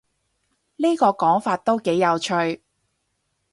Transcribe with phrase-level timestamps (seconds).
[0.77, 2.63] 呢個講法都幾有趣